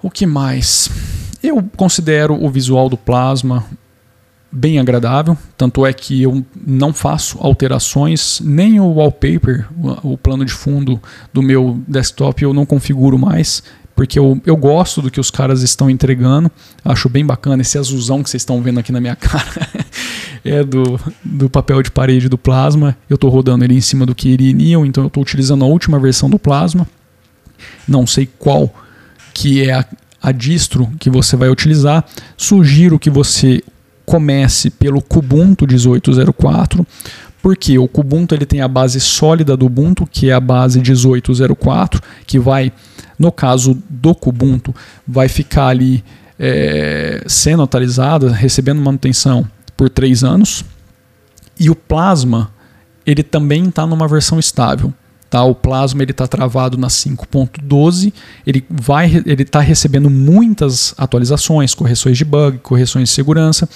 O 0.02 0.10
que 0.10 0.26
mais? 0.26 0.90
Eu 1.42 1.62
considero 1.76 2.34
o 2.34 2.50
visual 2.50 2.88
do 2.88 2.96
Plasma 2.96 3.64
bem 4.50 4.78
agradável, 4.78 5.36
tanto 5.56 5.84
é 5.84 5.92
que 5.92 6.22
eu 6.22 6.44
não 6.66 6.92
faço 6.92 7.36
alterações, 7.40 8.40
nem 8.42 8.80
o 8.80 8.86
wallpaper, 8.86 9.68
o 10.02 10.16
plano 10.16 10.44
de 10.44 10.52
fundo 10.52 11.00
do 11.32 11.42
meu 11.42 11.78
desktop 11.86 12.42
eu 12.42 12.54
não 12.54 12.64
configuro 12.64 13.18
mais 13.18 13.62
porque 13.96 14.18
eu, 14.18 14.38
eu 14.44 14.54
gosto 14.54 15.00
do 15.00 15.10
que 15.10 15.18
os 15.18 15.30
caras 15.30 15.62
estão 15.62 15.88
entregando. 15.88 16.52
Acho 16.84 17.08
bem 17.08 17.24
bacana 17.24 17.62
esse 17.62 17.78
azulzão 17.78 18.22
que 18.22 18.28
vocês 18.28 18.42
estão 18.42 18.60
vendo 18.60 18.78
aqui 18.78 18.92
na 18.92 19.00
minha 19.00 19.16
cara. 19.16 19.68
é 20.44 20.62
do, 20.62 21.00
do 21.24 21.48
papel 21.48 21.82
de 21.82 21.90
parede 21.90 22.28
do 22.28 22.36
Plasma. 22.36 22.94
Eu 23.08 23.14
estou 23.14 23.30
rodando 23.30 23.64
ele 23.64 23.74
em 23.74 23.80
cima 23.80 24.04
do 24.04 24.14
Kiri 24.14 24.52
Neon, 24.52 24.84
então 24.84 25.02
eu 25.02 25.08
estou 25.08 25.22
utilizando 25.22 25.64
a 25.64 25.66
última 25.66 25.98
versão 25.98 26.28
do 26.28 26.38
Plasma. 26.38 26.86
Não 27.88 28.06
sei 28.06 28.28
qual 28.38 28.72
que 29.32 29.66
é 29.66 29.72
a, 29.72 29.86
a 30.22 30.30
distro 30.30 30.92
que 31.00 31.08
você 31.08 31.34
vai 31.34 31.48
utilizar. 31.48 32.04
Sugiro 32.36 32.98
que 32.98 33.08
você 33.08 33.62
comece 34.04 34.68
pelo 34.68 35.00
Kubuntu 35.00 35.66
1804, 35.66 36.86
porque 37.42 37.78
o 37.78 37.88
Kubuntu 37.88 38.34
ele 38.34 38.44
tem 38.44 38.60
a 38.60 38.68
base 38.68 39.00
sólida 39.00 39.56
do 39.56 39.66
Ubuntu, 39.66 40.06
que 40.06 40.28
é 40.28 40.34
a 40.34 40.40
base 40.40 40.78
1804, 40.80 42.02
que 42.26 42.38
vai 42.38 42.70
no 43.18 43.32
caso 43.32 43.76
do 43.88 44.14
Kubuntu, 44.14 44.74
vai 45.06 45.28
ficar 45.28 45.68
ali 45.68 46.04
é, 46.38 47.22
sendo 47.26 47.62
atualizada, 47.62 48.30
recebendo 48.30 48.80
manutenção 48.80 49.46
por 49.76 49.88
três 49.88 50.22
anos. 50.22 50.64
E 51.58 51.70
o 51.70 51.74
Plasma, 51.74 52.50
ele 53.04 53.22
também 53.22 53.68
está 53.68 53.86
numa 53.86 54.06
versão 54.06 54.38
estável. 54.38 54.92
Tá? 55.28 55.42
O 55.42 55.54
Plasma 55.54 56.02
ele 56.02 56.12
está 56.12 56.26
travado 56.26 56.76
na 56.76 56.86
5.12, 56.86 58.12
ele 58.46 58.64
vai, 58.70 59.22
ele 59.26 59.42
está 59.42 59.60
recebendo 59.60 60.08
muitas 60.08 60.94
atualizações, 60.96 61.74
correções 61.74 62.16
de 62.16 62.24
bug, 62.24 62.58
correções 62.58 63.08
de 63.08 63.14
segurança, 63.14 63.68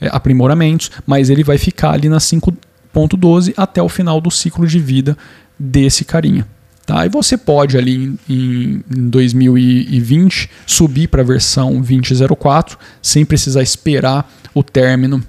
é, 0.00 0.08
aprimoramentos, 0.12 0.90
mas 1.04 1.28
ele 1.28 1.42
vai 1.42 1.58
ficar 1.58 1.92
ali 1.92 2.08
na 2.08 2.18
5.12 2.18 3.52
até 3.56 3.82
o 3.82 3.88
final 3.88 4.20
do 4.20 4.30
ciclo 4.30 4.66
de 4.66 4.78
vida 4.78 5.16
desse 5.58 6.04
carinha. 6.04 6.46
Tá? 6.84 7.06
E 7.06 7.08
você 7.08 7.36
pode 7.36 7.78
ali 7.78 8.18
em, 8.28 8.82
em 8.90 9.08
2020 9.08 10.50
subir 10.66 11.08
para 11.08 11.22
a 11.22 11.24
versão 11.24 11.80
20.04 11.80 12.76
sem 13.00 13.24
precisar 13.24 13.62
esperar 13.62 14.28
o 14.52 14.62
término 14.62 15.22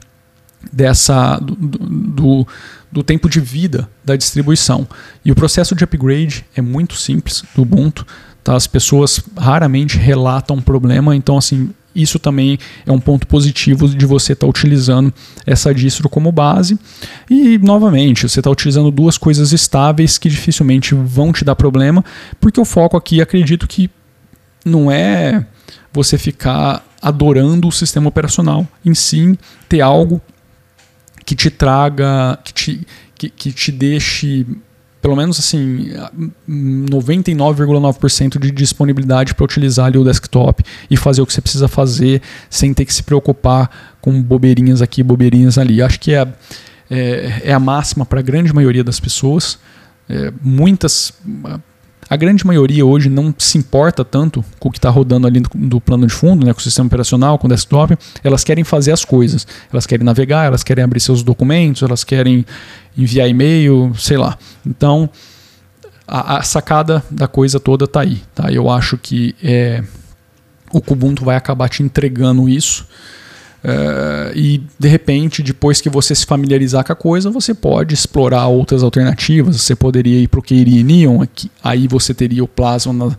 dessa 0.72 1.38
do, 1.38 1.56
do, 1.56 2.48
do, 2.92 3.04
tempo 3.04 3.30
de 3.30 3.40
vida 3.40 3.88
da 4.04 4.16
distribuição. 4.16 4.88
E 5.24 5.32
o 5.32 5.36
processo 5.36 5.76
de 5.76 5.84
upgrade 5.84 6.46
é 6.56 6.62
muito 6.62 6.96
simples 6.96 7.44
do 7.56 7.62
Ubuntu. 7.62 8.06
Tá? 8.44 8.56
As 8.56 8.66
pessoas 8.66 9.22
raramente 9.38 9.98
relatam 9.98 10.60
problema, 10.62 11.16
então 11.16 11.38
assim 11.38 11.70
isso 11.96 12.18
também 12.20 12.58
é 12.86 12.92
um 12.92 13.00
ponto 13.00 13.28
positivo 13.28 13.88
de 13.88 14.06
você 14.06 14.34
estar 14.34 14.46
tá 14.46 14.50
utilizando 14.50 15.14
essa 15.46 15.74
distro 15.74 16.10
como 16.10 16.32
base. 16.32 16.78
E, 17.30 17.58
novamente, 17.60 18.28
você 18.28 18.40
está 18.40 18.50
utilizando 18.50 18.92
duas 18.92 19.18
coisas 19.18 19.52
estáveis 19.52 20.18
que 20.18 20.30
dificilmente 20.30 20.96
vão 20.96 21.32
te 21.32 21.46
dar 21.46 21.56
problema, 21.56 22.04
porque 22.40 22.60
o 22.60 22.66
foco 22.66 22.98
aqui, 22.98 23.22
acredito 23.22 23.68
que 23.68 23.90
não 24.66 24.92
é 24.92 25.46
você 25.92 26.18
ficar 26.18 26.86
adorando 27.02 27.68
o 27.68 27.72
sistema 27.72 28.08
operacional, 28.08 28.68
em 28.84 28.94
si 28.94 29.38
ter 29.68 29.82
algo 29.82 30.22
que 31.26 31.36
te 31.36 31.50
traga, 31.50 32.40
que 32.44 32.54
te, 32.54 32.88
que, 33.16 33.30
que 33.30 33.52
te 33.52 33.72
deixe 33.72 34.46
pelo 35.04 35.18
menos 35.18 35.38
assim, 35.38 35.92
99,9% 36.50 38.40
de 38.40 38.50
disponibilidade 38.52 39.36
para 39.36 39.44
utilizar 39.44 39.88
ali 39.88 39.98
o 39.98 40.04
desktop 40.06 40.64
e 40.90 40.96
fazer 40.96 41.22
o 41.22 41.26
que 41.26 41.34
você 41.34 41.42
precisa 41.42 41.68
fazer 41.68 42.22
sem 42.50 42.74
ter 42.74 42.86
que 42.86 42.94
se 42.94 43.04
preocupar 43.04 43.98
com 44.00 44.24
bobeirinhas 44.24 44.82
aqui, 44.82 45.04
bobeirinhas 45.04 45.58
ali. 45.58 45.82
Acho 45.82 46.00
que 46.00 46.14
é, 46.14 46.26
é, 46.90 47.42
é 47.44 47.54
a 47.54 47.60
máxima 47.60 48.06
para 48.06 48.22
a 48.22 48.24
grande 48.24 48.54
maioria 48.54 48.82
das 48.82 48.98
pessoas. 48.98 49.60
É, 50.08 50.32
muitas 50.42 51.12
a 52.14 52.16
grande 52.16 52.46
maioria 52.46 52.86
hoje 52.86 53.10
não 53.10 53.34
se 53.36 53.58
importa 53.58 54.06
tanto 54.06 54.46
com 54.60 54.70
o 54.70 54.72
que 54.72 54.78
está 54.78 54.88
rodando 54.88 55.26
ali 55.26 55.40
do, 55.40 55.50
do, 55.56 55.82
plano 55.82 56.06
de 56.06 56.14
fundo, 56.14 56.46
né, 56.46 56.54
com 56.54 56.60
o 56.60 56.64
sistema 56.64 56.86
operacional, 56.86 57.40
com 57.40 57.48
o 57.48 57.50
desktop. 57.50 57.98
Elas 58.24 58.44
querem 58.44 58.64
fazer 58.64 58.92
as 58.92 59.04
coisas. 59.04 59.48
Elas 59.72 59.88
querem 59.88 60.06
navegar, 60.06 60.46
elas 60.46 60.62
querem 60.62 60.84
abrir 60.84 61.00
seus 61.00 61.24
documentos, 61.24 61.82
elas 61.82 62.04
querem 62.04 62.46
enviar 62.96 63.28
e-mail, 63.28 63.94
sei 63.98 64.18
lá. 64.18 64.38
Então, 64.64 65.10
a, 66.08 66.38
a 66.38 66.44
sacada 66.44 67.04
da 67.10 67.28
coisa 67.28 67.60
toda 67.60 67.86
está 67.86 68.02
aí. 68.02 68.22
Tá? 68.36 68.52
Eu 68.52 68.70
acho 68.70 68.96
que 68.96 69.34
é, 69.44 69.84
o 70.72 70.80
Kubuntu 70.80 71.26
vai 71.26 71.36
acabar 71.36 71.68
te 71.68 71.82
entregando 71.82 72.48
isso. 72.48 72.86
Uh, 73.64 74.36
e 74.36 74.62
de 74.78 74.88
repente, 74.90 75.42
depois 75.42 75.80
que 75.80 75.90
você 75.90 76.14
se 76.14 76.26
familiarizar 76.26 76.84
com 76.86 76.92
a 76.92 76.96
coisa, 76.96 77.30
você 77.30 77.54
pode 77.54 77.94
explorar 77.94 78.48
outras 78.48 78.84
alternativas. 78.84 79.62
Você 79.62 79.76
poderia 79.76 80.20
ir 80.20 80.28
para 80.28 80.40
o 80.40 80.44
Keiri 80.44 80.84
Neon, 80.84 81.22
aqui, 81.22 81.50
aí 81.64 81.88
você 81.88 82.14
teria 82.14 82.44
o 82.44 82.48
Plasma 82.48 82.92
na, 82.92 83.16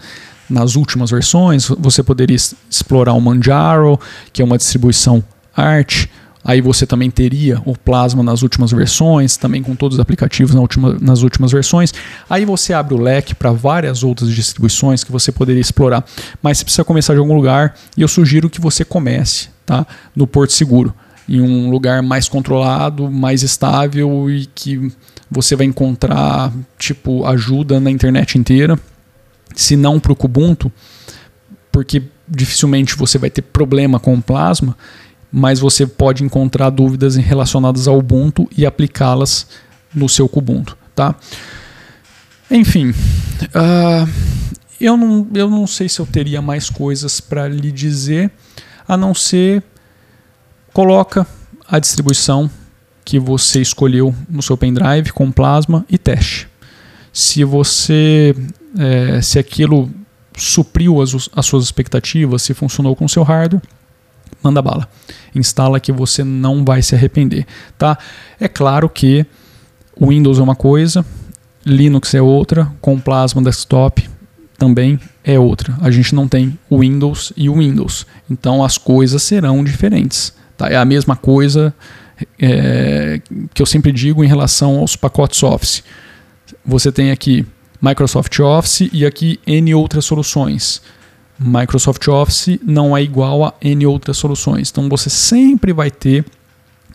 nas 0.48 0.76
últimas 0.76 1.10
versões. 1.10 1.66
Você 1.78 2.02
poderia 2.02 2.36
explorar 2.68 3.14
o 3.14 3.20
Manjaro, 3.20 3.98
que 4.32 4.42
é 4.42 4.44
uma 4.44 4.58
distribuição 4.58 5.24
art. 5.56 6.06
Aí 6.44 6.60
você 6.60 6.86
também 6.86 7.10
teria 7.10 7.62
o 7.64 7.76
Plasma 7.76 8.22
nas 8.22 8.42
últimas 8.42 8.70
versões, 8.70 9.36
também 9.36 9.62
com 9.62 9.74
todos 9.74 9.96
os 9.96 10.00
aplicativos 10.00 10.54
na 10.54 10.60
última, 10.60 10.98
nas 11.00 11.22
últimas 11.22 11.50
versões. 11.50 11.94
Aí 12.28 12.44
você 12.44 12.74
abre 12.74 12.94
o 12.94 13.00
leque 13.00 13.34
para 13.34 13.50
várias 13.50 14.02
outras 14.02 14.30
distribuições 14.30 15.02
que 15.02 15.10
você 15.10 15.32
poderia 15.32 15.60
explorar. 15.60 16.04
Mas 16.42 16.58
você 16.58 16.64
precisa 16.64 16.84
começar 16.84 17.14
de 17.14 17.20
algum 17.20 17.34
lugar 17.34 17.74
e 17.96 18.02
eu 18.02 18.08
sugiro 18.08 18.50
que 18.50 18.60
você 18.60 18.84
comece 18.84 19.48
tá? 19.64 19.86
no 20.14 20.26
Porto 20.26 20.52
Seguro, 20.52 20.94
em 21.26 21.40
um 21.40 21.70
lugar 21.70 22.02
mais 22.02 22.28
controlado, 22.28 23.10
mais 23.10 23.42
estável 23.42 24.30
e 24.30 24.44
que 24.54 24.92
você 25.30 25.56
vai 25.56 25.66
encontrar 25.66 26.52
tipo 26.78 27.24
ajuda 27.24 27.80
na 27.80 27.90
internet 27.90 28.38
inteira, 28.38 28.78
se 29.56 29.76
não 29.76 29.98
para 29.98 30.12
o 30.12 30.16
Kubuntu, 30.16 30.70
porque 31.72 32.02
dificilmente 32.28 32.96
você 32.96 33.18
vai 33.18 33.30
ter 33.30 33.42
problema 33.42 33.98
com 33.98 34.14
o 34.14 34.22
Plasma, 34.22 34.76
mas 35.36 35.58
você 35.58 35.84
pode 35.84 36.22
encontrar 36.22 36.70
dúvidas 36.70 37.16
relacionadas 37.16 37.88
ao 37.88 37.98
Ubuntu 37.98 38.48
e 38.56 38.64
aplicá-las 38.64 39.48
no 39.92 40.08
seu 40.08 40.28
Kubuntu, 40.28 40.78
tá? 40.94 41.16
Enfim, 42.48 42.90
uh, 42.90 44.08
eu, 44.80 44.96
não, 44.96 45.26
eu 45.34 45.50
não 45.50 45.66
sei 45.66 45.88
se 45.88 45.98
eu 45.98 46.06
teria 46.06 46.40
mais 46.40 46.70
coisas 46.70 47.18
para 47.18 47.48
lhe 47.48 47.72
dizer 47.72 48.30
a 48.86 48.96
não 48.96 49.12
ser 49.12 49.60
coloca 50.72 51.26
a 51.66 51.80
distribuição 51.80 52.48
que 53.04 53.18
você 53.18 53.60
escolheu 53.60 54.14
no 54.30 54.40
seu 54.40 54.56
pendrive 54.56 55.12
com 55.12 55.32
plasma 55.32 55.84
e 55.90 55.98
teste. 55.98 56.46
Se 57.12 57.42
você 57.42 58.36
é, 58.78 59.20
se 59.20 59.40
aquilo 59.40 59.90
supriu 60.36 61.02
as, 61.02 61.28
as 61.34 61.44
suas 61.44 61.64
expectativas, 61.64 62.42
se 62.42 62.54
funcionou 62.54 62.94
com 62.94 63.04
o 63.04 63.08
seu 63.08 63.24
hardware, 63.24 63.62
manda 64.42 64.60
bala. 64.60 64.88
Instala 65.34 65.80
que 65.80 65.92
você 65.92 66.22
não 66.22 66.64
vai 66.64 66.82
se 66.82 66.94
arrepender, 66.94 67.46
tá? 67.78 67.98
É 68.38 68.48
claro 68.48 68.88
que 68.88 69.26
o 69.98 70.08
Windows 70.08 70.38
é 70.38 70.42
uma 70.42 70.56
coisa, 70.56 71.04
Linux 71.64 72.14
é 72.14 72.20
outra, 72.20 72.70
com 72.80 73.00
Plasma 73.00 73.42
Desktop 73.42 74.08
também 74.58 74.98
é 75.24 75.38
outra. 75.38 75.76
A 75.80 75.90
gente 75.90 76.14
não 76.14 76.28
tem 76.28 76.58
o 76.70 76.78
Windows 76.78 77.32
e 77.36 77.48
o 77.48 77.58
Windows. 77.58 78.06
Então 78.30 78.62
as 78.62 78.78
coisas 78.78 79.22
serão 79.22 79.64
diferentes. 79.64 80.32
Tá? 80.56 80.68
É 80.68 80.76
a 80.76 80.84
mesma 80.84 81.16
coisa 81.16 81.74
é, 82.38 83.20
que 83.52 83.60
eu 83.60 83.66
sempre 83.66 83.92
digo 83.92 84.22
em 84.22 84.28
relação 84.28 84.78
aos 84.78 84.96
pacotes 84.96 85.42
Office. 85.42 85.82
Você 86.64 86.92
tem 86.92 87.10
aqui 87.10 87.44
Microsoft 87.80 88.38
Office 88.40 88.88
e 88.92 89.04
aqui 89.04 89.40
N 89.46 89.74
outras 89.74 90.04
soluções. 90.04 90.80
Microsoft 91.38 92.06
Office 92.08 92.58
não 92.64 92.96
é 92.96 93.02
igual 93.02 93.44
a 93.44 93.54
N 93.60 93.86
outras 93.86 94.16
soluções. 94.16 94.70
Então 94.70 94.88
você 94.88 95.10
sempre 95.10 95.72
vai 95.72 95.90
ter 95.90 96.24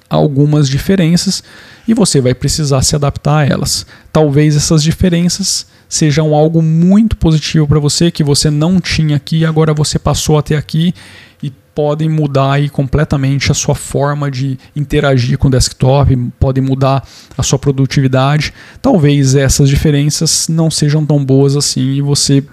algumas 0.09 0.67
diferenças 0.67 1.43
e 1.87 1.93
você 1.93 2.19
vai 2.19 2.33
precisar 2.33 2.81
se 2.81 2.95
adaptar 2.95 3.39
a 3.39 3.45
elas. 3.45 3.85
Talvez 4.11 4.55
essas 4.55 4.81
diferenças 4.81 5.67
sejam 5.87 6.33
algo 6.33 6.61
muito 6.61 7.15
positivo 7.15 7.67
para 7.67 7.79
você 7.79 8.09
que 8.09 8.23
você 8.23 8.49
não 8.49 8.79
tinha 8.79 9.15
aqui, 9.15 9.45
agora 9.45 9.73
você 9.73 9.99
passou 9.99 10.37
a 10.37 10.41
ter 10.41 10.55
aqui 10.55 10.93
e 11.41 11.51
podem 11.73 12.09
mudar 12.09 12.53
aí 12.53 12.69
completamente 12.69 13.51
a 13.51 13.55
sua 13.55 13.75
forma 13.75 14.29
de 14.29 14.57
interagir 14.75 15.37
com 15.37 15.47
o 15.47 15.51
desktop, 15.51 16.15
podem 16.39 16.63
mudar 16.63 17.07
a 17.37 17.43
sua 17.43 17.57
produtividade. 17.57 18.53
Talvez 18.81 19.35
essas 19.35 19.69
diferenças 19.69 20.47
não 20.47 20.69
sejam 20.69 21.05
tão 21.05 21.23
boas 21.23 21.55
assim 21.55 21.93
e 21.93 22.01
você 22.01 22.43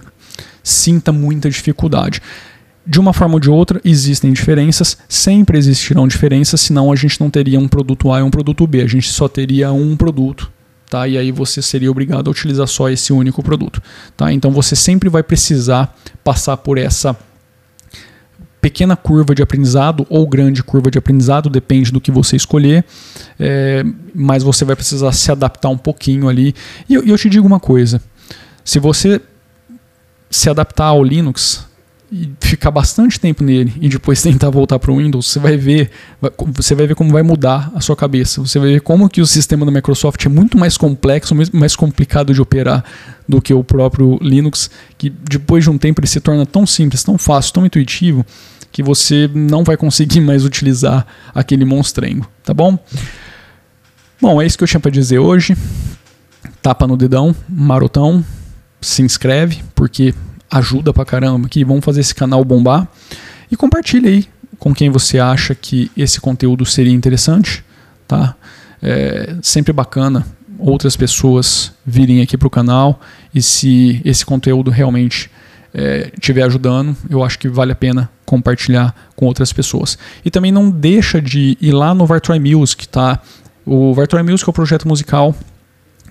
sinta 0.67 1.11
muita 1.11 1.49
dificuldade. 1.49 2.21
De 2.85 2.99
uma 2.99 3.11
forma 3.11 3.35
ou 3.35 3.39
de 3.39 3.49
outra, 3.49 3.81
existem 3.83 4.31
diferenças, 4.31 4.97
sempre 5.09 5.57
existirão 5.57 6.07
diferenças, 6.07 6.61
senão 6.61 6.91
a 6.91 6.95
gente 6.95 7.19
não 7.19 7.29
teria 7.29 7.59
um 7.59 7.67
produto 7.67 8.11
A 8.11 8.19
e 8.19 8.23
um 8.23 8.29
produto 8.29 8.65
B, 8.65 8.81
a 8.81 8.87
gente 8.87 9.09
só 9.09 9.27
teria 9.27 9.71
um 9.71 9.95
produto. 9.97 10.51
Tá? 10.89 11.05
E 11.05 11.17
aí 11.17 11.31
você 11.31 11.61
seria 11.61 11.91
obrigado 11.91 12.29
a 12.29 12.31
utilizar 12.31 12.65
só 12.65 12.89
esse 12.89 13.11
único 13.11 13.43
produto. 13.43 13.81
Tá? 14.15 14.31
Então 14.31 14.51
você 14.51 14.73
sempre 14.73 15.09
vai 15.09 15.21
precisar 15.21 15.93
passar 16.23 16.55
por 16.55 16.77
essa 16.77 17.17
pequena 18.61 18.95
curva 18.95 19.35
de 19.35 19.41
aprendizado 19.41 20.05
ou 20.09 20.27
grande 20.27 20.63
curva 20.63 20.89
de 20.89 20.97
aprendizado, 20.97 21.49
depende 21.49 21.91
do 21.91 22.01
que 22.01 22.11
você 22.11 22.35
escolher, 22.35 22.85
é, 23.39 23.83
mas 24.15 24.43
você 24.43 24.63
vai 24.63 24.75
precisar 24.75 25.11
se 25.11 25.29
adaptar 25.31 25.69
um 25.69 25.77
pouquinho 25.77 26.27
ali. 26.29 26.55
E 26.87 26.93
eu, 26.93 27.03
eu 27.03 27.17
te 27.17 27.29
digo 27.29 27.45
uma 27.45 27.59
coisa: 27.59 28.01
se 28.63 28.79
você 28.79 29.21
se 30.29 30.49
adaptar 30.49 30.85
ao 30.85 31.03
Linux 31.03 31.65
e 32.11 32.31
ficar 32.39 32.71
bastante 32.71 33.19
tempo 33.19 33.43
nele 33.43 33.73
e 33.81 33.89
depois 33.89 34.21
tentar 34.23 34.49
voltar 34.49 34.79
para 34.79 34.91
o 34.91 34.97
Windows, 34.97 35.27
você 35.27 35.39
vai 35.39 35.57
ver, 35.57 35.91
você 36.53 36.73
vai 36.73 36.87
ver 36.87 36.95
como 36.95 37.11
vai 37.11 37.23
mudar 37.23 37.71
a 37.75 37.81
sua 37.81 37.95
cabeça. 37.95 38.41
Você 38.41 38.59
vai 38.59 38.69
ver 38.73 38.81
como 38.81 39.09
que 39.09 39.21
o 39.21 39.27
sistema 39.27 39.65
da 39.65 39.71
Microsoft 39.71 40.25
é 40.25 40.29
muito 40.29 40.57
mais 40.57 40.77
complexo, 40.77 41.35
mais 41.53 41.75
complicado 41.75 42.33
de 42.33 42.41
operar 42.41 42.83
do 43.27 43.41
que 43.41 43.53
o 43.53 43.63
próprio 43.63 44.17
Linux, 44.21 44.69
que 44.97 45.09
depois 45.09 45.63
de 45.63 45.69
um 45.69 45.77
tempo 45.77 45.99
ele 45.99 46.07
se 46.07 46.21
torna 46.21 46.45
tão 46.45 46.65
simples, 46.65 47.03
tão 47.03 47.17
fácil, 47.17 47.53
tão 47.53 47.65
intuitivo 47.65 48.25
que 48.71 48.83
você 48.83 49.29
não 49.33 49.63
vai 49.63 49.75
conseguir 49.75 50.21
mais 50.21 50.45
utilizar 50.45 51.05
aquele 51.33 51.65
monstrengo, 51.65 52.29
tá 52.43 52.53
bom? 52.53 52.77
Bom, 54.19 54.41
é 54.41 54.45
isso 54.45 54.57
que 54.57 54.63
eu 54.63 54.67
tinha 54.67 54.79
para 54.79 54.91
dizer 54.91 55.19
hoje. 55.19 55.55
Tapa 56.61 56.87
no 56.87 56.97
dedão, 56.97 57.35
marotão, 57.47 58.23
se 58.81 59.01
inscreve, 59.01 59.63
porque 59.75 60.13
ajuda 60.49 60.93
pra 60.93 61.05
caramba 61.05 61.47
aqui. 61.47 61.63
Vamos 61.63 61.83
fazer 61.83 62.01
esse 62.01 62.15
canal 62.15 62.43
bombar. 62.43 62.87
E 63.51 63.55
compartilha 63.55 64.09
aí 64.09 64.27
com 64.59 64.73
quem 64.73 64.89
você 64.89 65.19
acha 65.19 65.53
que 65.53 65.91
esse 65.95 66.19
conteúdo 66.19 66.65
seria 66.65 66.93
interessante, 66.93 67.63
tá? 68.07 68.35
É 68.81 69.35
sempre 69.41 69.73
bacana 69.73 70.25
outras 70.59 70.95
pessoas 70.95 71.71
virem 71.85 72.21
aqui 72.21 72.37
para 72.37 72.47
o 72.47 72.51
canal 72.51 72.99
e 73.33 73.41
se 73.41 74.01
esse 74.03 74.25
conteúdo 74.25 74.71
realmente 74.71 75.29
estiver 76.15 76.41
é, 76.41 76.45
ajudando, 76.45 76.95
eu 77.09 77.23
acho 77.23 77.37
que 77.37 77.47
vale 77.47 77.71
a 77.71 77.75
pena 77.75 78.09
compartilhar 78.25 78.95
com 79.15 79.25
outras 79.25 79.53
pessoas. 79.53 79.97
E 80.25 80.31
também 80.31 80.51
não 80.51 80.69
deixa 80.69 81.21
de 81.21 81.57
ir 81.61 81.71
lá 81.71 81.93
no 81.93 82.05
Vartroy 82.05 82.39
Music, 82.39 82.87
tá? 82.87 83.19
O 83.65 83.93
Vartroy 83.93 84.23
Music 84.23 84.49
é 84.49 84.51
o 84.51 84.53
projeto 84.53 84.87
musical 84.87 85.35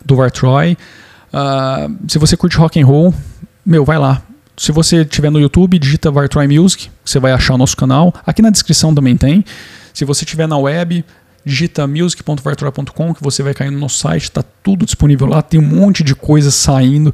do 0.04 0.14
Vartroy. 0.14 0.76
Uh, 1.36 1.94
se 2.08 2.18
você 2.18 2.34
curte 2.34 2.56
rock 2.56 2.80
and 2.80 2.86
roll, 2.86 3.14
meu, 3.64 3.84
vai 3.84 3.98
lá. 3.98 4.22
Se 4.56 4.72
você 4.72 5.02
estiver 5.02 5.30
no 5.30 5.38
YouTube, 5.38 5.78
digita 5.78 6.10
Vartroy 6.10 6.48
Music, 6.48 6.88
você 7.04 7.18
vai 7.18 7.32
achar 7.32 7.54
o 7.54 7.58
nosso 7.58 7.76
canal. 7.76 8.14
Aqui 8.26 8.40
na 8.40 8.48
descrição 8.48 8.94
também 8.94 9.14
tem. 9.14 9.44
Se 9.92 10.06
você 10.06 10.24
estiver 10.24 10.48
na 10.48 10.56
web, 10.56 11.04
digita 11.44 11.86
music.vartroy.com 11.86 13.14
que 13.14 13.22
você 13.22 13.42
vai 13.42 13.52
cair 13.52 13.70
no 13.70 13.78
nosso 13.78 13.98
site, 13.98 14.24
está 14.24 14.42
tudo 14.62 14.86
disponível 14.86 15.26
lá, 15.26 15.42
tem 15.42 15.60
um 15.60 15.62
monte 15.62 16.02
de 16.02 16.14
coisa 16.14 16.50
saindo. 16.50 17.12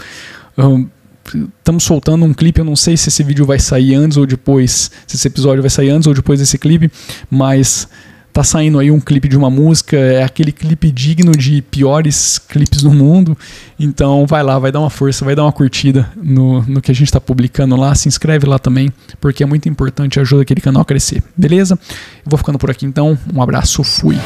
Estamos 1.58 1.82
soltando 1.82 2.24
um 2.24 2.32
clipe, 2.32 2.60
eu 2.60 2.64
não 2.64 2.76
sei 2.76 2.96
se 2.96 3.08
esse 3.08 3.24
vídeo 3.24 3.44
vai 3.44 3.58
sair 3.58 3.94
antes 3.94 4.16
ou 4.16 4.24
depois, 4.24 4.90
se 5.06 5.16
esse 5.16 5.26
episódio 5.26 5.62
vai 5.62 5.70
sair 5.70 5.90
antes 5.90 6.06
ou 6.06 6.14
depois 6.14 6.38
desse 6.38 6.58
clipe, 6.58 6.90
mas 7.28 7.88
tá 8.32 8.42
saindo 8.42 8.78
aí 8.78 8.90
um 8.90 9.00
clipe 9.00 9.28
de 9.28 9.36
uma 9.36 9.50
música, 9.50 9.96
é 9.96 10.22
aquele 10.22 10.52
clipe 10.52 10.90
digno 10.90 11.32
de 11.32 11.60
piores 11.62 12.38
clipes 12.38 12.82
do 12.82 12.90
mundo. 12.90 13.36
Então 13.78 14.26
vai 14.26 14.42
lá, 14.42 14.58
vai 14.58 14.72
dar 14.72 14.80
uma 14.80 14.90
força, 14.90 15.24
vai 15.24 15.34
dar 15.34 15.42
uma 15.44 15.52
curtida 15.52 16.10
no, 16.16 16.62
no 16.62 16.80
que 16.80 16.90
a 16.90 16.94
gente 16.94 17.08
está 17.08 17.20
publicando 17.20 17.76
lá, 17.76 17.94
se 17.94 18.08
inscreve 18.08 18.46
lá 18.46 18.58
também, 18.58 18.90
porque 19.20 19.42
é 19.42 19.46
muito 19.46 19.68
importante, 19.68 20.18
ajuda 20.18 20.42
aquele 20.42 20.60
canal 20.60 20.82
a 20.82 20.84
crescer. 20.84 21.22
Beleza? 21.36 21.78
Eu 22.24 22.30
vou 22.30 22.38
ficando 22.38 22.58
por 22.58 22.70
aqui 22.70 22.86
então, 22.86 23.18
um 23.32 23.42
abraço, 23.42 23.84
fui. 23.84 24.16